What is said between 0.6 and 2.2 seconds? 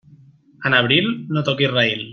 En abril, no toquis raïl.